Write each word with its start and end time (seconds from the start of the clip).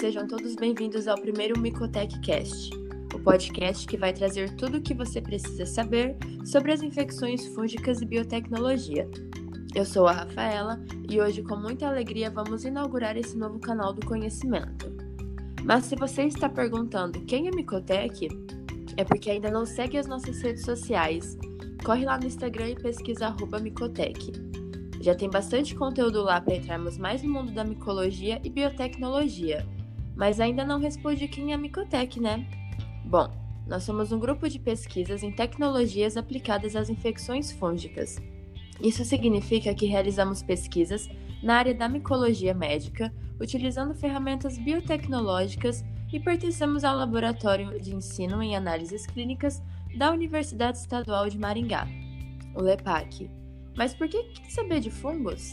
sejam 0.00 0.28
todos 0.28 0.54
bem-vindos 0.54 1.08
ao 1.08 1.20
primeiro 1.20 1.58
Micotech 1.58 2.20
Cast, 2.20 2.70
o 3.12 3.18
podcast 3.18 3.84
que 3.84 3.96
vai 3.96 4.12
trazer 4.12 4.54
tudo 4.54 4.78
o 4.78 4.80
que 4.80 4.94
você 4.94 5.20
precisa 5.20 5.66
saber 5.66 6.16
sobre 6.44 6.72
as 6.72 6.82
infecções 6.82 7.44
fúngicas 7.48 8.00
e 8.00 8.06
biotecnologia. 8.06 9.10
Eu 9.74 9.84
sou 9.84 10.06
a 10.06 10.12
Rafaela 10.12 10.80
e 11.10 11.20
hoje, 11.20 11.42
com 11.42 11.56
muita 11.56 11.88
alegria, 11.88 12.30
vamos 12.30 12.64
inaugurar 12.64 13.16
esse 13.16 13.36
novo 13.36 13.58
canal 13.58 13.92
do 13.92 14.06
conhecimento. 14.06 14.86
Mas 15.64 15.86
se 15.86 15.96
você 15.96 16.22
está 16.22 16.48
perguntando 16.48 17.24
quem 17.24 17.48
é 17.48 17.50
Micotech, 17.50 18.28
é 18.96 19.02
porque 19.02 19.30
ainda 19.30 19.50
não 19.50 19.66
segue 19.66 19.98
as 19.98 20.06
nossas 20.06 20.40
redes 20.40 20.64
sociais. 20.64 21.36
Corre 21.84 22.04
lá 22.04 22.16
no 22.16 22.26
Instagram 22.26 22.68
e 22.68 22.76
pesquisa 22.76 23.34
Micotech. 23.60 24.30
Já 25.00 25.16
tem 25.16 25.28
bastante 25.28 25.74
conteúdo 25.74 26.22
lá 26.22 26.40
para 26.40 26.54
entrarmos 26.54 26.96
mais 26.96 27.20
no 27.20 27.30
mundo 27.30 27.50
da 27.50 27.64
micologia 27.64 28.40
e 28.44 28.48
biotecnologia. 28.48 29.66
Mas 30.18 30.40
ainda 30.40 30.64
não 30.64 30.80
responde 30.80 31.28
quem 31.28 31.52
é 31.52 31.54
a 31.54 31.58
Micotech, 31.58 32.18
né? 32.20 32.44
Bom, 33.04 33.30
nós 33.68 33.84
somos 33.84 34.10
um 34.10 34.18
grupo 34.18 34.48
de 34.48 34.58
pesquisas 34.58 35.22
em 35.22 35.30
tecnologias 35.30 36.16
aplicadas 36.16 36.74
às 36.74 36.90
infecções 36.90 37.52
fúngicas. 37.52 38.16
Isso 38.82 39.04
significa 39.04 39.72
que 39.72 39.86
realizamos 39.86 40.42
pesquisas 40.42 41.08
na 41.40 41.54
área 41.54 41.72
da 41.72 41.88
micologia 41.88 42.52
médica, 42.52 43.14
utilizando 43.40 43.94
ferramentas 43.94 44.58
biotecnológicas 44.58 45.84
e 46.12 46.18
pertencemos 46.18 46.82
ao 46.82 46.96
Laboratório 46.96 47.80
de 47.80 47.94
Ensino 47.94 48.42
em 48.42 48.56
Análises 48.56 49.06
Clínicas 49.06 49.62
da 49.96 50.10
Universidade 50.10 50.78
Estadual 50.78 51.28
de 51.28 51.38
Maringá, 51.38 51.86
o 52.56 52.60
LEPAC. 52.60 53.30
Mas 53.76 53.94
por 53.94 54.08
que 54.08 54.24
saber 54.50 54.80
de 54.80 54.90
fungos? 54.90 55.52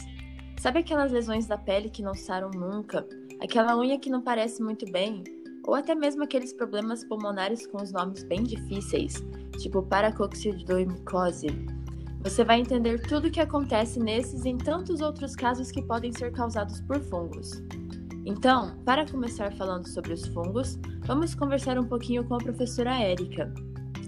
Sabe 0.58 0.80
aquelas 0.80 1.12
lesões 1.12 1.46
da 1.46 1.56
pele 1.56 1.88
que 1.88 2.02
não 2.02 2.14
saram 2.14 2.50
nunca? 2.50 3.06
Aquela 3.40 3.76
unha 3.76 3.98
que 3.98 4.08
não 4.08 4.22
parece 4.22 4.62
muito 4.62 4.90
bem? 4.90 5.22
Ou 5.66 5.74
até 5.74 5.94
mesmo 5.94 6.22
aqueles 6.22 6.52
problemas 6.52 7.04
pulmonares 7.04 7.66
com 7.66 7.82
os 7.82 7.92
nomes 7.92 8.22
bem 8.24 8.42
difíceis, 8.42 9.22
tipo 9.58 9.82
paracoxidoimicose? 9.82 11.48
Você 12.22 12.42
vai 12.42 12.60
entender 12.60 13.00
tudo 13.06 13.28
o 13.28 13.30
que 13.30 13.40
acontece 13.40 14.00
nesses 14.00 14.44
e 14.44 14.48
em 14.48 14.58
tantos 14.58 15.00
outros 15.00 15.36
casos 15.36 15.70
que 15.70 15.82
podem 15.82 16.12
ser 16.12 16.32
causados 16.32 16.80
por 16.80 16.98
fungos. 17.00 17.62
Então, 18.24 18.76
para 18.84 19.06
começar 19.06 19.52
falando 19.52 19.86
sobre 19.86 20.14
os 20.14 20.26
fungos, 20.28 20.78
vamos 21.04 21.34
conversar 21.34 21.78
um 21.78 21.86
pouquinho 21.86 22.24
com 22.24 22.34
a 22.34 22.38
professora 22.38 22.98
Érica, 22.98 23.52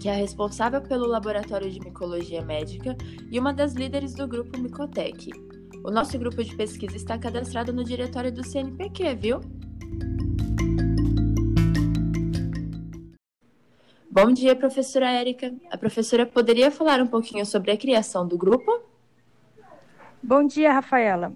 que 0.00 0.08
é 0.08 0.14
responsável 0.14 0.80
pelo 0.80 1.06
Laboratório 1.06 1.70
de 1.70 1.80
Micologia 1.80 2.44
Médica 2.44 2.96
e 3.30 3.38
uma 3.38 3.52
das 3.52 3.74
líderes 3.74 4.14
do 4.14 4.26
grupo 4.26 4.58
Micotec. 4.58 5.47
O 5.84 5.90
nosso 5.90 6.18
grupo 6.18 6.42
de 6.42 6.54
pesquisa 6.54 6.96
está 6.96 7.18
cadastrado 7.18 7.72
no 7.72 7.84
diretório 7.84 8.32
do 8.32 8.44
CNPq, 8.44 9.14
viu? 9.14 9.40
Bom 14.10 14.32
dia, 14.32 14.56
professora 14.56 15.10
Érica. 15.10 15.54
A 15.70 15.78
professora 15.78 16.26
poderia 16.26 16.70
falar 16.70 17.00
um 17.00 17.06
pouquinho 17.06 17.46
sobre 17.46 17.70
a 17.70 17.76
criação 17.76 18.26
do 18.26 18.36
grupo? 18.36 18.82
Bom 20.22 20.46
dia, 20.46 20.72
Rafaela 20.72 21.32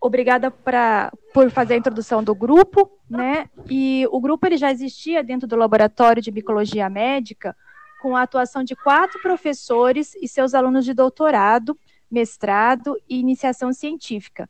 obrigada 0.00 0.50
pra, 0.50 1.12
por 1.32 1.50
fazer 1.50 1.74
a 1.74 1.76
introdução 1.76 2.22
do 2.22 2.34
grupo, 2.34 2.90
né? 3.08 3.48
E 3.68 4.06
o 4.10 4.20
grupo 4.20 4.46
ele 4.46 4.56
já 4.56 4.70
existia 4.70 5.22
dentro 5.22 5.46
do 5.46 5.56
laboratório 5.56 6.22
de 6.22 6.30
micologia 6.30 6.88
médica, 6.88 7.56
com 8.00 8.16
a 8.16 8.22
atuação 8.22 8.62
de 8.62 8.76
quatro 8.76 9.20
professores 9.20 10.14
e 10.20 10.28
seus 10.28 10.54
alunos 10.54 10.84
de 10.84 10.94
doutorado, 10.94 11.76
mestrado 12.10 12.96
e 13.08 13.18
iniciação 13.18 13.72
científica. 13.72 14.48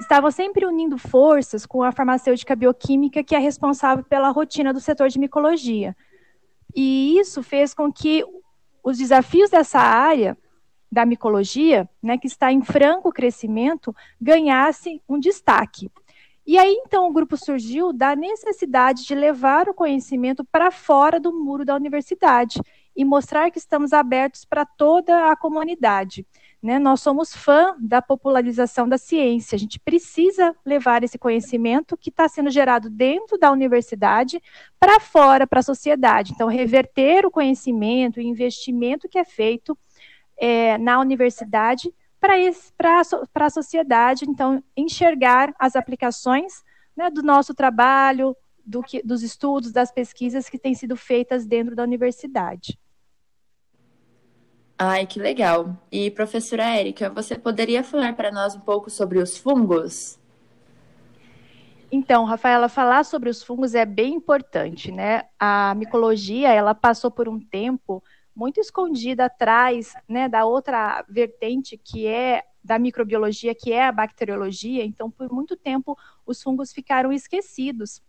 Estavam 0.00 0.30
sempre 0.30 0.66
unindo 0.66 0.98
forças 0.98 1.64
com 1.64 1.82
a 1.82 1.92
farmacêutica 1.92 2.56
bioquímica, 2.56 3.22
que 3.22 3.34
é 3.34 3.38
responsável 3.38 4.04
pela 4.04 4.30
rotina 4.30 4.72
do 4.72 4.80
setor 4.80 5.08
de 5.08 5.18
micologia. 5.18 5.96
E 6.74 7.18
isso 7.18 7.42
fez 7.42 7.72
com 7.72 7.92
que 7.92 8.24
os 8.82 8.98
desafios 8.98 9.50
dessa 9.50 9.78
área 9.78 10.36
da 10.90 11.06
micologia, 11.06 11.88
né, 12.02 12.18
que 12.18 12.26
está 12.26 12.52
em 12.52 12.62
franco 12.62 13.12
crescimento, 13.12 13.94
ganhasse 14.20 15.00
um 15.08 15.18
destaque. 15.18 15.90
E 16.46 16.58
aí, 16.58 16.76
então, 16.84 17.08
o 17.08 17.12
grupo 17.12 17.36
surgiu 17.36 17.92
da 17.92 18.16
necessidade 18.16 19.06
de 19.06 19.14
levar 19.14 19.68
o 19.68 19.74
conhecimento 19.74 20.44
para 20.44 20.70
fora 20.72 21.20
do 21.20 21.32
muro 21.32 21.64
da 21.64 21.74
universidade 21.74 22.60
e 22.96 23.04
mostrar 23.04 23.50
que 23.50 23.58
estamos 23.58 23.92
abertos 23.92 24.44
para 24.44 24.64
toda 24.64 25.30
a 25.30 25.36
comunidade. 25.36 26.26
Né? 26.62 26.78
Nós 26.78 27.00
somos 27.00 27.34
fã 27.34 27.74
da 27.80 28.00
popularização 28.00 28.88
da 28.88 28.96
ciência, 28.96 29.56
a 29.56 29.58
gente 29.58 29.80
precisa 29.80 30.54
levar 30.64 31.02
esse 31.02 31.18
conhecimento 31.18 31.96
que 31.96 32.10
está 32.10 32.28
sendo 32.28 32.50
gerado 32.50 32.88
dentro 32.88 33.36
da 33.36 33.50
universidade 33.50 34.40
para 34.78 35.00
fora, 35.00 35.46
para 35.46 35.60
a 35.60 35.64
sociedade. 35.64 36.32
Então, 36.32 36.46
reverter 36.48 37.26
o 37.26 37.30
conhecimento 37.30 38.20
e 38.20 38.26
investimento 38.26 39.08
que 39.08 39.18
é 39.18 39.24
feito 39.24 39.76
é, 40.36 40.78
na 40.78 41.00
universidade 41.00 41.92
para 42.20 43.46
a 43.46 43.50
sociedade, 43.50 44.24
então, 44.28 44.62
enxergar 44.76 45.52
as 45.58 45.74
aplicações 45.74 46.62
né, 46.96 47.10
do 47.10 47.20
nosso 47.20 47.52
trabalho, 47.52 48.36
do 48.64 48.80
que, 48.82 49.02
dos 49.02 49.24
estudos, 49.24 49.72
das 49.72 49.90
pesquisas 49.90 50.48
que 50.48 50.58
têm 50.58 50.74
sido 50.74 50.96
feitas 50.96 51.44
dentro 51.46 51.74
da 51.74 51.82
universidade. 51.82 52.78
Ai, 54.84 55.06
que 55.06 55.20
legal. 55.20 55.80
E, 55.92 56.10
professora 56.10 56.64
Érica, 56.64 57.08
você 57.08 57.38
poderia 57.38 57.84
falar 57.84 58.16
para 58.16 58.32
nós 58.32 58.56
um 58.56 58.60
pouco 58.60 58.90
sobre 58.90 59.20
os 59.20 59.38
fungos? 59.38 60.18
Então, 61.92 62.24
Rafaela, 62.24 62.68
falar 62.68 63.04
sobre 63.04 63.30
os 63.30 63.44
fungos 63.44 63.76
é 63.76 63.86
bem 63.86 64.14
importante, 64.14 64.90
né? 64.90 65.22
A 65.38 65.72
micologia, 65.76 66.52
ela 66.52 66.74
passou 66.74 67.12
por 67.12 67.28
um 67.28 67.38
tempo 67.38 68.02
muito 68.34 68.58
escondida 68.58 69.26
atrás 69.26 69.94
né, 70.08 70.28
da 70.28 70.44
outra 70.44 71.04
vertente 71.08 71.76
que 71.78 72.08
é 72.08 72.42
da 72.64 72.76
microbiologia, 72.76 73.54
que 73.54 73.72
é 73.72 73.84
a 73.84 73.92
bacteriologia. 73.92 74.84
Então, 74.84 75.08
por 75.08 75.30
muito 75.30 75.56
tempo, 75.56 75.96
os 76.26 76.42
fungos 76.42 76.72
ficaram 76.72 77.12
esquecidos. 77.12 78.02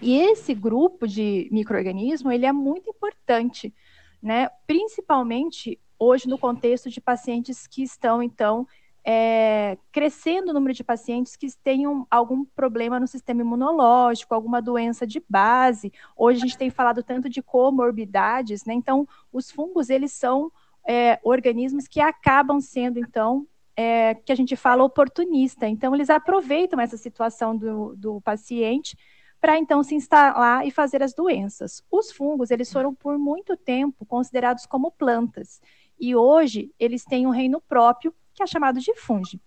E 0.00 0.16
esse 0.16 0.54
grupo 0.54 1.08
de 1.08 1.48
microorganismo 1.50 2.30
ele 2.30 2.46
é 2.46 2.52
muito 2.52 2.88
importante, 2.88 3.74
né? 4.22 4.48
Principalmente 4.66 5.78
hoje 5.98 6.28
no 6.28 6.38
contexto 6.38 6.88
de 6.88 7.00
pacientes 7.00 7.66
que 7.66 7.82
estão 7.82 8.22
então 8.22 8.66
é, 9.04 9.76
crescendo 9.90 10.50
o 10.50 10.54
número 10.54 10.72
de 10.72 10.84
pacientes 10.84 11.34
que 11.34 11.48
tenham 11.62 12.06
algum 12.10 12.44
problema 12.44 13.00
no 13.00 13.06
sistema 13.06 13.40
imunológico, 13.40 14.34
alguma 14.34 14.62
doença 14.62 15.06
de 15.06 15.22
base. 15.28 15.92
Hoje 16.16 16.38
a 16.38 16.42
gente 16.42 16.58
tem 16.58 16.70
falado 16.70 17.02
tanto 17.02 17.28
de 17.28 17.42
comorbidades, 17.42 18.64
né? 18.64 18.74
Então, 18.74 19.06
os 19.32 19.50
fungos, 19.50 19.90
eles 19.90 20.12
são 20.12 20.52
é, 20.86 21.18
organismos 21.24 21.88
que 21.88 22.00
acabam 22.00 22.60
sendo, 22.60 22.98
então, 23.00 23.46
é, 23.76 24.14
que 24.14 24.30
a 24.30 24.36
gente 24.36 24.54
fala 24.54 24.84
oportunista. 24.84 25.66
Então, 25.66 25.94
eles 25.94 26.08
aproveitam 26.08 26.80
essa 26.80 26.96
situação 26.96 27.56
do, 27.56 27.96
do 27.96 28.20
paciente 28.20 28.96
para 29.42 29.58
então 29.58 29.82
se 29.82 29.96
instalar 29.96 30.64
e 30.64 30.70
fazer 30.70 31.02
as 31.02 31.12
doenças. 31.12 31.82
Os 31.90 32.12
fungos, 32.12 32.52
eles 32.52 32.72
foram 32.72 32.94
por 32.94 33.18
muito 33.18 33.56
tempo 33.56 34.06
considerados 34.06 34.66
como 34.66 34.92
plantas. 34.92 35.60
E 35.98 36.14
hoje 36.14 36.72
eles 36.78 37.04
têm 37.04 37.26
um 37.26 37.30
reino 37.30 37.60
próprio 37.60 38.14
que 38.32 38.40
é 38.40 38.46
chamado 38.46 38.78
de 38.78 38.94
fungo. 38.94 39.40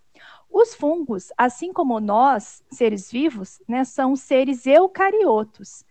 Os 0.52 0.76
fungos, 0.76 1.30
assim 1.38 1.72
como 1.72 2.02
nós, 2.02 2.62
seres 2.70 3.10
vivos, 3.10 3.62
né, 3.66 3.86
são 3.86 4.18
seres 4.18 4.66
eucariotos. 4.68 5.86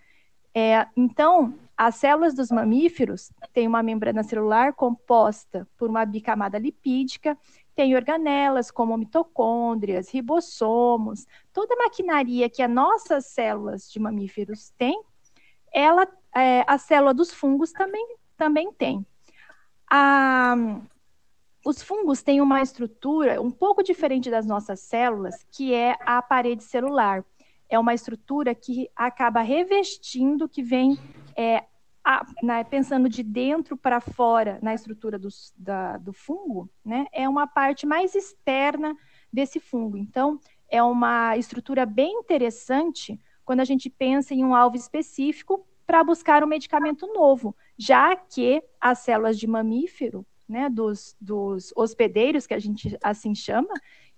É, 0.55 0.87
então, 0.95 1.55
as 1.75 1.95
células 1.95 2.35
dos 2.35 2.51
mamíferos 2.51 3.33
têm 3.55 3.67
uma 3.67 3.83
membrana 3.83 4.23
celular 4.23 4.75
composta 4.75 5.67
por 5.79 5.89
uma 5.89 6.05
bicamada 6.05 6.59
lipídica, 6.59 7.39
tem 7.75 7.95
organelas 7.95 8.71
como 8.71 8.97
mitocôndrias, 8.97 10.11
ribossomos, 10.11 11.27
toda 11.53 11.75
a 11.75 11.85
maquinaria 11.85 12.49
que 12.49 12.63
as 12.63 12.71
nossas 12.71 13.27
células 13.27 13.91
de 13.91 13.99
mamíferos 13.99 14.71
têm, 14.79 15.03
ela, 15.73 16.07
é, 16.35 16.65
a 16.67 16.79
célula 16.79 17.13
dos 17.13 17.33
fungos 17.33 17.73
também, 17.73 18.17
também 18.37 18.73
tem. 18.73 19.05
A, 19.91 20.55
os 21.65 21.83
fungos 21.83 22.23
têm 22.23 22.41
uma 22.41 22.63
estrutura 22.63 23.41
um 23.41 23.51
pouco 23.51 23.83
diferente 23.83 24.31
das 24.31 24.47
nossas 24.47 24.81
células, 24.81 25.45
que 25.51 25.75
é 25.75 25.97
a 26.01 26.23
parede 26.23 26.63
celular. 26.63 27.25
É 27.69 27.79
uma 27.79 27.95
estrutura 27.95 28.55
que 28.55 28.89
acaba 28.95 29.41
revestindo, 29.41 30.49
que 30.49 30.63
vem 30.63 30.99
é, 31.37 31.65
a, 32.05 32.27
né, 32.43 32.63
pensando 32.65 33.09
de 33.09 33.23
dentro 33.23 33.77
para 33.77 34.01
fora 34.01 34.59
na 34.63 34.75
estrutura 34.75 35.19
do, 35.19 35.29
da, 35.57 35.97
do 35.97 36.13
fungo, 36.13 36.69
né, 36.85 37.07
é 37.13 37.29
uma 37.29 37.47
parte 37.47 37.87
mais 37.87 38.15
externa 38.15 38.95
desse 39.33 39.59
fungo. 39.59 39.97
Então, 39.97 40.39
é 40.69 40.83
uma 40.83 41.37
estrutura 41.37 41.87
bem 41.87 42.19
interessante 42.19 43.19
quando 43.45 43.61
a 43.61 43.65
gente 43.65 43.89
pensa 43.89 44.35
em 44.35 44.45
um 44.45 44.55
alvo 44.55 44.77
específico 44.77 45.67
para 45.87 46.05
buscar 46.05 46.43
um 46.43 46.47
medicamento 46.47 47.07
novo, 47.13 47.55
já 47.77 48.17
que 48.17 48.63
as 48.81 49.01
células 49.01 49.39
de 49.39 49.47
mamífero 49.47 50.27
né, 50.49 50.69
dos, 50.69 51.17
dos 51.21 51.73
hospedeiros, 51.77 52.47
que 52.47 52.55
a 52.55 52.59
gente 52.59 52.99
assim 53.03 53.35
chama, 53.35 53.75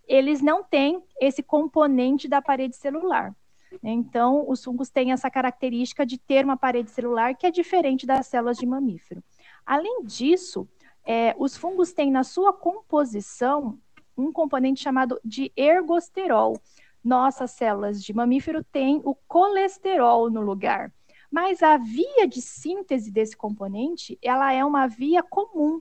eles 0.06 0.40
não 0.40 0.62
têm 0.62 1.02
esse 1.20 1.42
componente 1.42 2.28
da 2.28 2.40
parede 2.40 2.76
celular. 2.76 3.34
Então, 3.82 4.48
os 4.48 4.62
fungos 4.62 4.90
têm 4.90 5.12
essa 5.12 5.30
característica 5.30 6.04
de 6.04 6.18
ter 6.18 6.44
uma 6.44 6.56
parede 6.56 6.90
celular 6.90 7.34
que 7.34 7.46
é 7.46 7.50
diferente 7.50 8.06
das 8.06 8.26
células 8.26 8.56
de 8.56 8.66
mamífero. 8.66 9.22
Além 9.64 10.04
disso, 10.04 10.68
é, 11.04 11.34
os 11.38 11.56
fungos 11.56 11.92
têm 11.92 12.10
na 12.10 12.24
sua 12.24 12.52
composição 12.52 13.78
um 14.16 14.32
componente 14.32 14.82
chamado 14.82 15.20
de 15.24 15.52
ergosterol. 15.56 16.60
Nossas 17.04 17.52
células 17.52 18.02
de 18.02 18.12
mamífero 18.12 18.64
têm 18.64 19.00
o 19.04 19.14
colesterol 19.14 20.30
no 20.30 20.40
lugar. 20.40 20.92
Mas 21.30 21.62
a 21.62 21.76
via 21.76 22.26
de 22.26 22.40
síntese 22.40 23.10
desse 23.10 23.36
componente, 23.36 24.18
ela 24.22 24.52
é 24.52 24.64
uma 24.64 24.86
via 24.86 25.22
comum. 25.22 25.80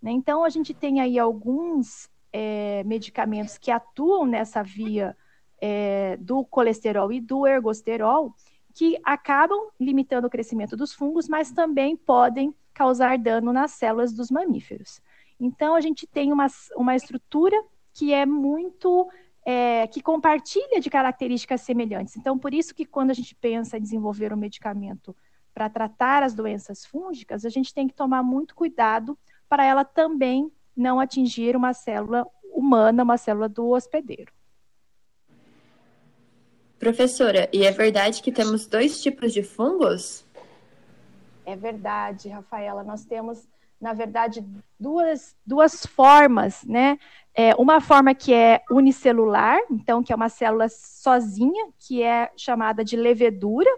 Né? 0.00 0.10
Então, 0.10 0.44
a 0.44 0.48
gente 0.48 0.74
tem 0.74 1.00
aí 1.00 1.18
alguns 1.18 2.10
é, 2.32 2.82
medicamentos 2.84 3.56
que 3.56 3.70
atuam 3.70 4.26
nessa 4.26 4.62
via 4.62 5.16
é, 5.60 6.16
do 6.18 6.44
colesterol 6.44 7.12
e 7.12 7.20
do 7.20 7.46
ergosterol, 7.46 8.34
que 8.74 8.98
acabam 9.04 9.68
limitando 9.80 10.26
o 10.26 10.30
crescimento 10.30 10.76
dos 10.76 10.92
fungos, 10.92 11.28
mas 11.28 11.50
também 11.50 11.96
podem 11.96 12.54
causar 12.74 13.16
dano 13.16 13.52
nas 13.52 13.70
células 13.72 14.12
dos 14.12 14.30
mamíferos. 14.30 15.00
Então, 15.40 15.74
a 15.74 15.80
gente 15.80 16.06
tem 16.06 16.32
uma, 16.32 16.46
uma 16.76 16.94
estrutura 16.94 17.56
que 17.92 18.12
é 18.12 18.26
muito. 18.26 19.08
É, 19.48 19.86
que 19.86 20.02
compartilha 20.02 20.80
de 20.80 20.90
características 20.90 21.60
semelhantes. 21.60 22.16
Então, 22.16 22.36
por 22.36 22.52
isso 22.52 22.74
que 22.74 22.84
quando 22.84 23.12
a 23.12 23.14
gente 23.14 23.32
pensa 23.32 23.78
em 23.78 23.80
desenvolver 23.80 24.32
um 24.32 24.36
medicamento 24.36 25.14
para 25.54 25.70
tratar 25.70 26.24
as 26.24 26.34
doenças 26.34 26.84
fúngicas, 26.84 27.44
a 27.44 27.48
gente 27.48 27.72
tem 27.72 27.86
que 27.86 27.94
tomar 27.94 28.24
muito 28.24 28.56
cuidado 28.56 29.16
para 29.48 29.64
ela 29.64 29.84
também 29.84 30.50
não 30.76 30.98
atingir 30.98 31.56
uma 31.56 31.72
célula 31.72 32.26
humana, 32.52 33.04
uma 33.04 33.16
célula 33.16 33.48
do 33.48 33.68
hospedeiro. 33.68 34.32
Professora, 36.78 37.48
e 37.52 37.64
é 37.64 37.70
verdade 37.70 38.22
que 38.22 38.30
temos 38.30 38.66
dois 38.66 39.02
tipos 39.02 39.32
de 39.32 39.42
fungos? 39.42 40.24
É 41.44 41.56
verdade, 41.56 42.28
Rafaela. 42.28 42.84
Nós 42.84 43.04
temos, 43.04 43.48
na 43.80 43.92
verdade, 43.92 44.44
duas, 44.78 45.34
duas 45.44 45.86
formas, 45.86 46.64
né? 46.64 46.98
É, 47.34 47.54
uma 47.54 47.80
forma 47.80 48.14
que 48.14 48.34
é 48.34 48.62
unicelular, 48.70 49.58
então, 49.70 50.02
que 50.02 50.12
é 50.12 50.16
uma 50.16 50.28
célula 50.28 50.68
sozinha, 50.68 51.68
que 51.78 52.02
é 52.02 52.30
chamada 52.36 52.84
de 52.84 52.96
levedura, 52.96 53.70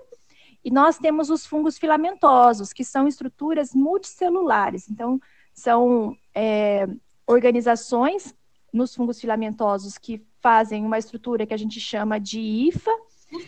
e 0.64 0.70
nós 0.70 0.98
temos 0.98 1.30
os 1.30 1.46
fungos 1.46 1.78
filamentosos, 1.78 2.72
que 2.72 2.84
são 2.84 3.06
estruturas 3.06 3.74
multicelulares. 3.74 4.90
Então, 4.90 5.20
são 5.54 6.16
é, 6.34 6.86
organizações 7.26 8.34
nos 8.72 8.94
fungos 8.94 9.20
filamentosos 9.20 9.98
que 9.98 10.26
fazem 10.40 10.84
uma 10.84 10.98
estrutura 10.98 11.46
que 11.46 11.54
a 11.54 11.56
gente 11.56 11.80
chama 11.80 12.18
de 12.18 12.40
IFA, 12.40 12.90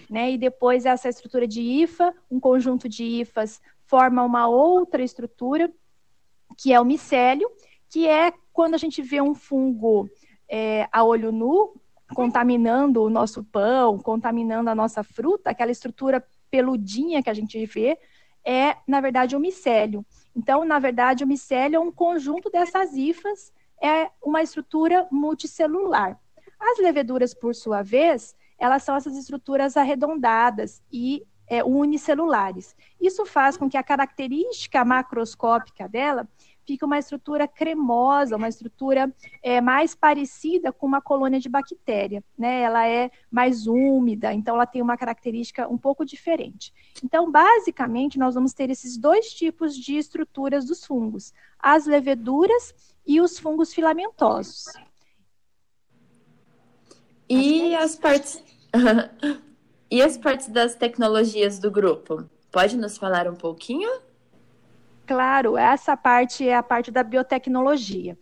né? 0.09 0.33
E 0.33 0.39
depois 0.39 0.85
essa 0.85 1.09
estrutura 1.09 1.47
de 1.47 1.61
IFA, 1.61 2.15
um 2.31 2.39
conjunto 2.39 2.89
de 2.89 3.05
IFAs 3.05 3.61
forma 3.87 4.23
uma 4.23 4.47
outra 4.47 5.03
estrutura 5.03 5.73
que 6.57 6.73
é 6.73 6.81
o 6.81 6.85
micélio, 6.85 7.51
que 7.89 8.07
é 8.07 8.33
quando 8.53 8.75
a 8.75 8.79
gente 8.79 9.01
vê 9.01 9.21
um 9.21 9.35
fungo 9.35 10.09
é, 10.49 10.89
a 10.93 11.03
olho 11.05 11.33
nu 11.33 11.75
contaminando 12.15 13.03
o 13.03 13.11
nosso 13.11 13.45
pão, 13.45 13.99
contaminando 13.99 14.69
a 14.69 14.75
nossa 14.75 15.03
fruta, 15.03 15.51
aquela 15.51 15.71
estrutura 15.71 16.25
peludinha 16.51 17.23
que 17.23 17.31
a 17.31 17.35
gente 17.35 17.65
vê, 17.67 17.97
é, 18.45 18.77
na 18.87 19.01
verdade, 19.01 19.37
o 19.37 19.41
micélio. 19.41 20.05
Então, 20.35 20.65
na 20.65 20.79
verdade, 20.79 21.25
o 21.25 21.27
micélio 21.27 21.77
é 21.77 21.81
um 21.81 21.93
conjunto 21.93 22.51
dessas 22.51 22.95
hifas, 22.95 23.53
é 23.81 24.11
uma 24.23 24.43
estrutura 24.43 25.07
multicelular. 25.11 26.19
As 26.61 26.79
leveduras, 26.79 27.33
por 27.33 27.55
sua 27.55 27.83
vez, 27.83 28.37
elas 28.59 28.83
são 28.83 28.95
essas 28.95 29.17
estruturas 29.17 29.77
arredondadas 29.77 30.83
e 30.93 31.27
é, 31.49 31.65
unicelulares. 31.65 32.77
Isso 33.01 33.27
faz 33.27 33.57
com 33.57 33.69
que 33.69 33.77
a 33.77 33.83
característica 33.83 34.85
macroscópica 34.85 35.89
dela 35.89 36.29
fique 36.65 36.85
uma 36.85 36.99
estrutura 36.99 37.49
cremosa, 37.49 38.37
uma 38.37 38.49
estrutura 38.49 39.13
é, 39.43 39.61
mais 39.61 39.93
parecida 39.93 40.73
com 40.73 40.87
uma 40.87 41.01
colônia 41.01 41.41
de 41.41 41.49
bactéria, 41.49 42.23
né? 42.39 42.61
Ela 42.61 42.87
é 42.87 43.11
mais 43.29 43.67
úmida, 43.67 44.33
então 44.33 44.55
ela 44.55 44.67
tem 44.67 44.81
uma 44.81 44.97
característica 44.97 45.67
um 45.67 45.77
pouco 45.77 46.05
diferente. 46.05 46.73
Então, 47.03 47.29
basicamente, 47.29 48.19
nós 48.19 48.37
vamos 48.37 48.53
ter 48.53 48.71
esses 48.71 48.97
dois 48.97 49.33
tipos 49.33 49.77
de 49.77 49.97
estruturas 49.97 50.65
dos 50.67 50.85
fungos: 50.85 51.35
as 51.59 51.87
leveduras 51.87 52.73
e 53.05 53.21
os 53.21 53.37
fungos 53.37 53.75
filamentosos. 53.75 54.67
E 57.31 57.77
as 57.77 57.95
partes 57.95 58.43
e 59.89 60.03
as 60.03 60.19
partes 60.19 60.49
das 60.49 60.75
tecnologias 60.75 61.61
do 61.61 61.71
grupo? 61.71 62.29
Pode 62.51 62.77
nos 62.77 62.99
falar 62.99 63.29
um 63.29 63.37
pouquinho? 63.37 63.89
Claro, 65.07 65.57
essa 65.57 65.97
parte 65.97 66.49
é 66.49 66.57
a 66.57 66.63
parte 66.63 66.91
da 66.91 67.05
biotecnologia. 67.05 68.19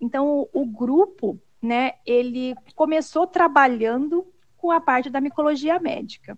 Então, 0.00 0.48
o, 0.52 0.66
grupo, 0.66 1.40
né, 1.62 1.92
ele 2.04 2.56
começou 2.74 3.28
trabalhando 3.28 4.26
com 4.56 4.72
a 4.72 4.80
parte 4.80 5.08
da 5.08 5.20
micologia 5.20 5.78
médica. 5.78 6.36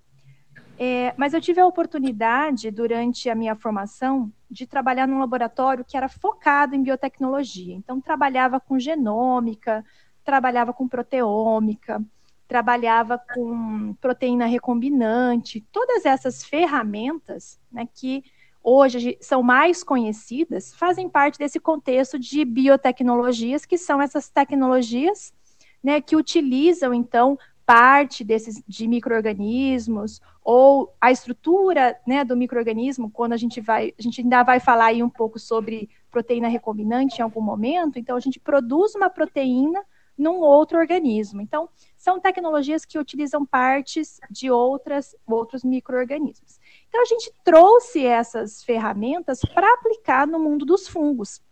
É, 0.78 1.14
mas 1.16 1.34
eu 1.34 1.40
tive 1.40 1.60
a 1.60 1.66
oportunidade, 1.66 2.70
durante 2.70 3.28
a 3.28 3.34
minha 3.34 3.54
formação, 3.54 4.32
de 4.50 4.66
trabalhar 4.66 5.06
num 5.06 5.20
laboratório 5.20 5.84
que 5.84 5.96
era 5.96 6.08
focado 6.08 6.74
em 6.74 6.82
biotecnologia. 6.82 7.74
Então, 7.74 8.00
trabalhava 8.00 8.58
com 8.58 8.78
genômica, 8.78 9.84
trabalhava 10.30 10.72
com 10.72 10.86
proteômica, 10.86 12.00
trabalhava 12.46 13.20
com 13.34 13.94
proteína 14.00 14.46
recombinante, 14.46 15.66
todas 15.72 16.06
essas 16.06 16.44
ferramentas 16.44 17.58
né, 17.70 17.88
que 17.92 18.22
hoje 18.62 19.18
são 19.20 19.42
mais 19.42 19.82
conhecidas 19.82 20.72
fazem 20.72 21.08
parte 21.08 21.36
desse 21.36 21.58
contexto 21.58 22.16
de 22.16 22.44
biotecnologias, 22.44 23.66
que 23.66 23.76
são 23.76 24.00
essas 24.00 24.28
tecnologias 24.28 25.34
né, 25.82 26.00
que 26.00 26.14
utilizam, 26.14 26.94
então, 26.94 27.36
parte 27.66 28.22
desses 28.22 28.62
de 28.68 28.86
microorganismos 28.86 30.20
ou 30.44 30.94
a 31.00 31.10
estrutura 31.10 31.96
né, 32.06 32.24
do 32.24 32.36
microorganismo, 32.36 33.10
quando 33.10 33.32
a 33.32 33.36
gente 33.36 33.60
vai, 33.60 33.92
a 33.98 34.02
gente 34.02 34.20
ainda 34.20 34.44
vai 34.44 34.60
falar 34.60 34.86
aí 34.86 35.02
um 35.02 35.10
pouco 35.10 35.40
sobre 35.40 35.90
proteína 36.08 36.46
recombinante 36.46 37.18
em 37.18 37.22
algum 37.22 37.40
momento, 37.40 37.98
então 37.98 38.16
a 38.16 38.20
gente 38.20 38.38
produz 38.38 38.94
uma 38.94 39.10
proteína 39.10 39.80
num 40.20 40.40
outro 40.40 40.78
organismo. 40.78 41.40
Então, 41.40 41.68
são 41.96 42.20
tecnologias 42.20 42.84
que 42.84 42.98
utilizam 42.98 43.44
partes 43.46 44.20
de 44.30 44.50
outras, 44.50 45.16
outros 45.26 45.64
micro-organismos. 45.64 46.60
Então, 46.88 47.00
a 47.00 47.06
gente 47.06 47.32
trouxe 47.42 48.04
essas 48.04 48.62
ferramentas 48.62 49.40
para 49.54 49.72
aplicar 49.72 50.26
no 50.26 50.38
mundo 50.38 50.66
dos 50.66 50.86
fungos. 50.86 51.42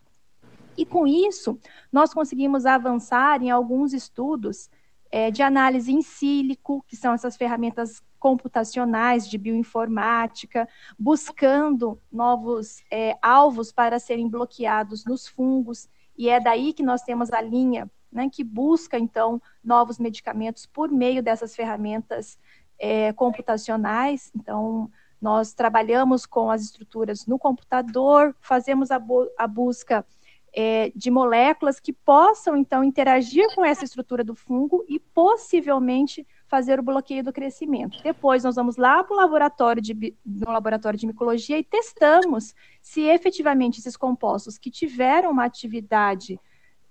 E 0.77 0.85
com 0.85 1.07
isso, 1.07 1.59
nós 1.91 2.13
conseguimos 2.13 2.67
avançar 2.67 3.43
em 3.43 3.51
alguns 3.51 3.95
estudos 3.95 4.71
é, 5.11 5.31
de 5.31 5.43
análise 5.43 5.91
em 5.91 6.03
sílico, 6.03 6.85
que 6.87 6.95
são 6.95 7.15
essas 7.15 7.37
ferramentas 7.37 8.03
computacionais 8.19 9.27
de 9.29 9.39
bioinformática, 9.39 10.69
buscando 10.99 11.99
novos 12.13 12.83
é, 12.91 13.17
alvos 13.23 13.73
para 13.73 13.99
serem 13.99 14.29
bloqueados 14.29 15.05
nos 15.07 15.27
fungos, 15.27 15.89
e 16.17 16.29
é 16.29 16.39
daí 16.39 16.73
que 16.73 16.83
nós 16.83 17.03
temos 17.03 17.33
a 17.33 17.41
linha 17.41 17.89
né, 18.11 18.29
que 18.31 18.43
busca, 18.43 18.99
então, 18.99 19.41
novos 19.63 19.99
medicamentos 19.99 20.67
por 20.67 20.91
meio 20.91 21.23
dessas 21.23 21.55
ferramentas 21.55 22.39
é, 22.79 23.13
computacionais. 23.13 24.31
Então, 24.35 24.91
nós 25.21 25.53
trabalhamos 25.53 26.25
com 26.25 26.51
as 26.51 26.63
estruturas 26.63 27.27
no 27.27 27.39
computador, 27.39 28.35
fazemos 28.41 28.91
a, 28.91 28.99
bu 28.99 29.29
a 29.37 29.47
busca 29.47 30.05
é, 30.53 30.91
de 30.95 31.11
moléculas 31.11 31.79
que 31.79 31.93
possam, 31.93 32.57
então, 32.57 32.83
interagir 32.83 33.47
com 33.55 33.65
essa 33.65 33.85
estrutura 33.85 34.25
do 34.25 34.35
fungo 34.35 34.85
e 34.89 34.99
possivelmente 34.99 36.27
fazer 36.47 36.81
o 36.81 36.83
bloqueio 36.83 37.23
do 37.23 37.33
crescimento. 37.33 38.03
Depois, 38.03 38.43
nós 38.43 38.57
vamos 38.57 38.77
lá 38.77 39.05
para 39.05 39.15
o 39.15 39.17
laboratório 39.17 39.83
de, 39.83 40.17
no 40.25 40.51
laboratório 40.51 40.99
de 40.99 41.07
micologia 41.07 41.59
e 41.59 41.65
testamos 41.65 42.55
se 42.81 43.03
efetivamente 43.03 43.79
esses 43.79 43.97
compostos 43.97 44.57
que 44.57 44.71
tiveram 44.71 45.31
uma 45.31 45.45
atividade 45.45 46.41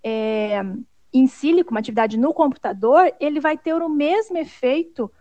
é, 0.03 0.61
em 1.13 1.27
sílico, 1.27 1.71
uma 1.71 1.79
atividade 1.79 2.17
no 2.17 2.33
computador, 2.33 3.13
ele 3.19 3.39
vai 3.39 3.57
ter 3.57 3.73
o 3.73 3.89
mesmo 3.89 4.37
efeito 4.37 5.11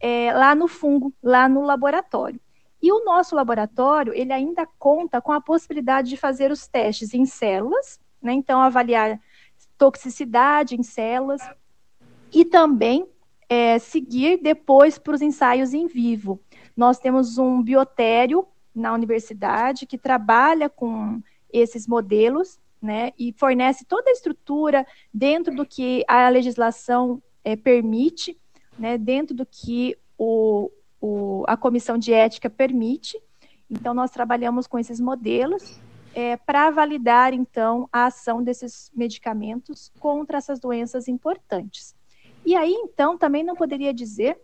é, 0.00 0.32
lá 0.32 0.54
no 0.54 0.66
fungo, 0.66 1.12
lá 1.22 1.48
no 1.48 1.62
laboratório. 1.62 2.40
E 2.82 2.92
o 2.92 3.04
nosso 3.04 3.34
laboratório, 3.34 4.12
ele 4.12 4.32
ainda 4.32 4.66
conta 4.78 5.20
com 5.20 5.32
a 5.32 5.40
possibilidade 5.40 6.10
de 6.10 6.16
fazer 6.16 6.50
os 6.50 6.66
testes 6.66 7.14
em 7.14 7.24
células, 7.24 7.98
né? 8.20 8.32
Então, 8.32 8.60
avaliar 8.60 9.20
toxicidade 9.78 10.76
em 10.76 10.82
células 10.82 11.40
e 12.32 12.44
também 12.44 13.06
é, 13.48 13.78
seguir 13.78 14.38
depois 14.42 14.98
para 14.98 15.14
os 15.14 15.22
ensaios 15.22 15.72
em 15.72 15.86
vivo. 15.86 16.40
Nós 16.76 16.98
temos 16.98 17.38
um 17.38 17.62
biotério 17.62 18.46
na 18.74 18.92
universidade 18.92 19.86
que 19.86 19.96
trabalha 19.96 20.68
com 20.68 21.22
esses 21.52 21.86
modelos, 21.86 22.58
né? 22.84 23.12
E 23.18 23.32
fornece 23.32 23.84
toda 23.86 24.10
a 24.10 24.12
estrutura 24.12 24.86
dentro 25.12 25.54
do 25.54 25.64
que 25.64 26.04
a 26.06 26.28
legislação 26.28 27.22
é, 27.42 27.56
permite, 27.56 28.38
né? 28.78 28.98
Dentro 28.98 29.34
do 29.34 29.46
que 29.46 29.96
o, 30.18 30.70
o, 31.00 31.44
a 31.48 31.56
comissão 31.56 31.96
de 31.96 32.12
ética 32.12 32.50
permite. 32.50 33.18
Então, 33.70 33.94
nós 33.94 34.10
trabalhamos 34.10 34.66
com 34.66 34.78
esses 34.78 35.00
modelos 35.00 35.80
é, 36.14 36.36
para 36.36 36.70
validar, 36.70 37.32
então, 37.32 37.88
a 37.90 38.06
ação 38.06 38.42
desses 38.42 38.92
medicamentos 38.94 39.90
contra 39.98 40.36
essas 40.36 40.60
doenças 40.60 41.08
importantes. 41.08 41.96
E 42.44 42.54
aí, 42.54 42.72
então, 42.72 43.16
também 43.16 43.42
não 43.42 43.56
poderia 43.56 43.94
dizer 43.94 44.38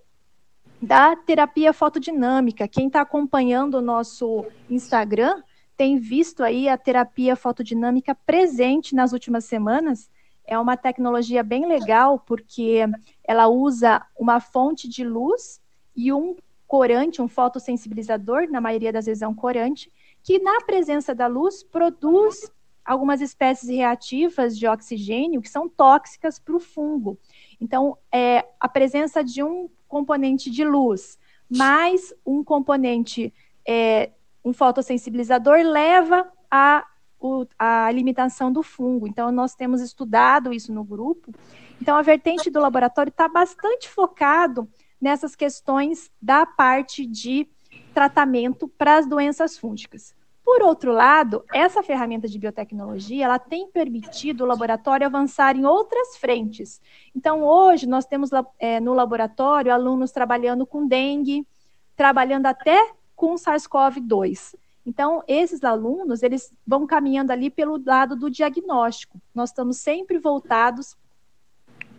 da 0.80 1.14
terapia 1.14 1.74
fotodinâmica. 1.74 2.66
Quem 2.66 2.86
está 2.86 3.02
acompanhando 3.02 3.74
o 3.74 3.82
nosso 3.82 4.46
Instagram 4.70 5.42
tem 5.80 5.96
visto 5.96 6.42
aí 6.42 6.68
a 6.68 6.76
terapia 6.76 7.34
fotodinâmica 7.34 8.14
presente 8.14 8.94
nas 8.94 9.14
últimas 9.14 9.46
semanas. 9.46 10.10
É 10.44 10.58
uma 10.58 10.76
tecnologia 10.76 11.42
bem 11.42 11.66
legal, 11.66 12.18
porque 12.18 12.80
ela 13.26 13.48
usa 13.48 14.04
uma 14.14 14.40
fonte 14.40 14.86
de 14.86 15.02
luz 15.02 15.58
e 15.96 16.12
um 16.12 16.36
corante, 16.66 17.22
um 17.22 17.28
fotossensibilizador, 17.28 18.46
na 18.50 18.60
maioria 18.60 18.92
das 18.92 19.06
vezes 19.06 19.22
é 19.22 19.26
um 19.26 19.34
corante, 19.34 19.90
que 20.22 20.38
na 20.38 20.60
presença 20.66 21.14
da 21.14 21.26
luz 21.26 21.62
produz 21.62 22.52
algumas 22.84 23.22
espécies 23.22 23.70
reativas 23.70 24.58
de 24.58 24.66
oxigênio 24.66 25.40
que 25.40 25.48
são 25.48 25.66
tóxicas 25.66 26.38
para 26.38 26.56
o 26.56 26.60
fungo. 26.60 27.18
Então, 27.58 27.96
é, 28.12 28.46
a 28.60 28.68
presença 28.68 29.24
de 29.24 29.42
um 29.42 29.66
componente 29.88 30.50
de 30.50 30.62
luz 30.62 31.18
mais 31.48 32.12
um 32.26 32.44
componente, 32.44 33.32
é, 33.66 34.10
um 34.44 34.52
fotossensibilizador, 34.52 35.58
leva 35.58 36.30
a, 36.50 36.84
o, 37.18 37.46
a 37.58 37.90
limitação 37.90 38.52
do 38.52 38.62
fungo. 38.62 39.06
Então, 39.06 39.30
nós 39.30 39.54
temos 39.54 39.80
estudado 39.80 40.52
isso 40.52 40.72
no 40.72 40.84
grupo. 40.84 41.32
Então, 41.80 41.96
a 41.96 42.02
vertente 42.02 42.50
do 42.50 42.60
laboratório 42.60 43.10
está 43.10 43.28
bastante 43.28 43.88
focado 43.88 44.68
nessas 45.00 45.34
questões 45.34 46.10
da 46.20 46.44
parte 46.44 47.06
de 47.06 47.48
tratamento 47.94 48.68
para 48.68 48.98
as 48.98 49.06
doenças 49.06 49.58
fúngicas. 49.58 50.14
Por 50.44 50.62
outro 50.62 50.92
lado, 50.92 51.44
essa 51.52 51.82
ferramenta 51.82 52.26
de 52.26 52.38
biotecnologia, 52.38 53.24
ela 53.24 53.38
tem 53.38 53.70
permitido 53.70 54.42
o 54.42 54.46
laboratório 54.46 55.06
avançar 55.06 55.56
em 55.56 55.64
outras 55.64 56.16
frentes. 56.16 56.80
Então, 57.14 57.44
hoje, 57.44 57.86
nós 57.86 58.04
temos 58.04 58.30
é, 58.58 58.80
no 58.80 58.92
laboratório 58.92 59.72
alunos 59.72 60.10
trabalhando 60.10 60.66
com 60.66 60.86
dengue, 60.86 61.46
trabalhando 61.94 62.46
até 62.46 62.92
com 63.20 63.34
SARS-CoV-2. 63.34 64.54
Então, 64.86 65.22
esses 65.28 65.62
alunos, 65.62 66.22
eles 66.22 66.54
vão 66.66 66.86
caminhando 66.86 67.30
ali 67.30 67.50
pelo 67.50 67.78
lado 67.84 68.16
do 68.16 68.30
diagnóstico. 68.30 69.20
Nós 69.34 69.50
estamos 69.50 69.76
sempre 69.76 70.18
voltados 70.18 70.96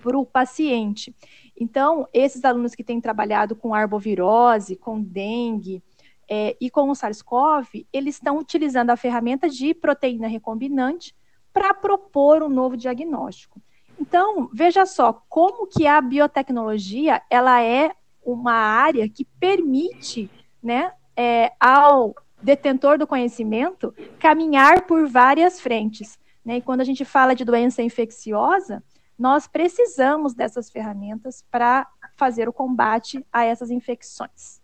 para 0.01 0.17
o 0.17 0.25
paciente. 0.25 1.15
Então, 1.55 2.07
esses 2.11 2.43
alunos 2.43 2.73
que 2.73 2.83
têm 2.83 2.99
trabalhado 2.99 3.55
com 3.55 3.71
arbovirose, 3.71 4.75
com 4.75 4.99
dengue, 4.99 5.83
é, 6.27 6.57
e 6.59 6.71
com 6.71 6.89
o 6.89 6.95
SARS-CoV, 6.95 7.85
eles 7.93 8.15
estão 8.15 8.39
utilizando 8.39 8.89
a 8.89 8.97
ferramenta 8.97 9.47
de 9.47 9.75
proteína 9.75 10.27
recombinante 10.27 11.15
para 11.53 11.71
propor 11.71 12.41
um 12.41 12.49
novo 12.49 12.75
diagnóstico. 12.75 13.61
Então, 13.99 14.49
veja 14.51 14.87
só 14.87 15.21
como 15.29 15.67
que 15.67 15.85
a 15.85 16.01
biotecnologia 16.01 17.21
ela 17.29 17.61
é 17.61 17.91
uma 18.25 18.53
área 18.53 19.07
que 19.07 19.23
permite 19.23 20.27
né, 20.63 20.93
é, 21.21 21.51
ao 21.59 22.15
detentor 22.41 22.97
do 22.97 23.05
conhecimento 23.05 23.93
caminhar 24.17 24.87
por 24.87 25.07
várias 25.07 25.61
frentes. 25.61 26.17
Né? 26.43 26.57
E 26.57 26.61
quando 26.61 26.81
a 26.81 26.83
gente 26.83 27.05
fala 27.05 27.35
de 27.35 27.45
doença 27.45 27.83
infecciosa, 27.83 28.83
nós 29.17 29.47
precisamos 29.47 30.33
dessas 30.33 30.71
ferramentas 30.71 31.45
para 31.51 31.87
fazer 32.15 32.49
o 32.49 32.53
combate 32.53 33.23
a 33.31 33.45
essas 33.45 33.69
infecções. 33.69 34.59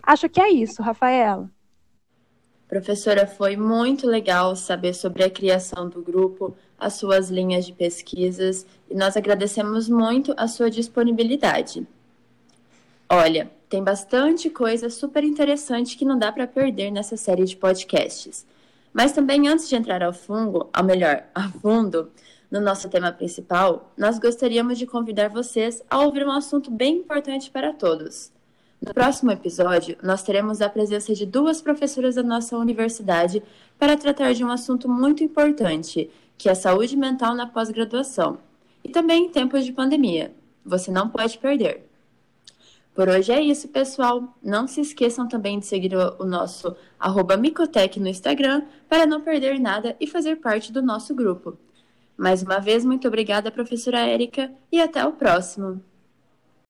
Acho 0.00 0.28
que 0.28 0.40
é 0.40 0.50
isso, 0.50 0.82
Rafaela. 0.82 1.50
Professora, 2.68 3.26
foi 3.26 3.56
muito 3.56 4.06
legal 4.06 4.54
saber 4.54 4.94
sobre 4.94 5.24
a 5.24 5.30
criação 5.30 5.88
do 5.88 6.00
grupo, 6.00 6.56
as 6.78 6.94
suas 6.94 7.28
linhas 7.28 7.66
de 7.66 7.72
pesquisas 7.72 8.64
e 8.88 8.94
nós 8.94 9.16
agradecemos 9.16 9.88
muito 9.88 10.32
a 10.36 10.46
sua 10.46 10.70
disponibilidade. 10.70 11.86
Olha, 13.10 13.50
tem 13.72 13.82
bastante 13.82 14.50
coisa 14.50 14.88
super 14.88 15.24
interessante 15.24 15.96
que 15.96 16.04
não 16.04 16.18
dá 16.18 16.30
para 16.30 16.46
perder 16.46 16.90
nessa 16.90 17.16
série 17.16 17.44
de 17.44 17.56
podcasts. 17.56 18.46
Mas 18.92 19.12
também 19.12 19.48
antes 19.48 19.68
de 19.68 19.74
entrar 19.74 20.02
ao 20.02 20.12
fungo, 20.12 20.68
ao 20.72 20.84
melhor, 20.84 21.24
a 21.34 21.48
fundo, 21.48 22.10
no 22.50 22.60
nosso 22.60 22.88
tema 22.88 23.10
principal, 23.10 23.90
nós 23.96 24.18
gostaríamos 24.18 24.78
de 24.78 24.86
convidar 24.86 25.30
vocês 25.30 25.82
a 25.88 26.00
ouvir 26.02 26.26
um 26.26 26.30
assunto 26.30 26.70
bem 26.70 26.98
importante 26.98 27.50
para 27.50 27.72
todos 27.72 28.30
no 28.84 28.92
próximo 28.92 29.30
episódio, 29.30 29.96
nós 30.02 30.24
teremos 30.24 30.60
a 30.60 30.68
presença 30.68 31.14
de 31.14 31.24
duas 31.24 31.62
professoras 31.62 32.16
da 32.16 32.22
nossa 32.22 32.58
universidade 32.58 33.40
para 33.78 33.96
tratar 33.96 34.32
de 34.32 34.44
um 34.44 34.50
assunto 34.50 34.88
muito 34.88 35.22
importante, 35.22 36.10
que 36.36 36.48
é 36.48 36.52
a 36.52 36.56
saúde 36.56 36.96
mental 36.96 37.32
na 37.36 37.46
pós-graduação, 37.46 38.38
e 38.82 38.88
também 38.88 39.26
em 39.26 39.28
tempos 39.28 39.64
de 39.64 39.72
pandemia. 39.72 40.34
Você 40.64 40.90
não 40.90 41.08
pode 41.08 41.38
perder. 41.38 41.88
Por 42.94 43.08
hoje 43.08 43.32
é 43.32 43.40
isso, 43.40 43.68
pessoal. 43.68 44.36
Não 44.42 44.66
se 44.66 44.80
esqueçam 44.80 45.26
também 45.26 45.58
de 45.58 45.66
seguir 45.66 45.94
o, 45.96 46.24
nosso 46.24 46.76
Micotec 47.38 47.98
no 47.98 48.08
Instagram 48.08 48.62
para 48.88 49.06
não 49.06 49.22
perder 49.22 49.58
nada 49.58 49.96
e 49.98 50.06
fazer 50.06 50.36
parte 50.36 50.70
do 50.70 50.82
nosso 50.82 51.14
grupo. 51.14 51.56
Mais 52.16 52.42
uma 52.42 52.58
vez, 52.58 52.84
muito 52.84 53.08
obrigada, 53.08 53.50
professora 53.50 54.00
Érica, 54.00 54.52
e 54.70 54.80
até 54.80 55.04
o 55.06 55.12
próximo. 55.12 55.82